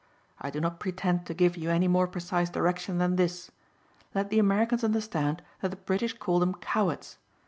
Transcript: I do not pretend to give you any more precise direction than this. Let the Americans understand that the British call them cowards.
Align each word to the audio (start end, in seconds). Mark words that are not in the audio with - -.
I 0.39 0.49
do 0.49 0.59
not 0.59 0.79
pretend 0.79 1.27
to 1.27 1.35
give 1.35 1.55
you 1.55 1.69
any 1.69 1.87
more 1.87 2.07
precise 2.07 2.49
direction 2.49 2.97
than 2.97 3.17
this. 3.17 3.51
Let 4.15 4.31
the 4.31 4.39
Americans 4.39 4.83
understand 4.83 5.43
that 5.61 5.69
the 5.69 5.77
British 5.77 6.17
call 6.17 6.39
them 6.39 6.55
cowards. 6.55 7.19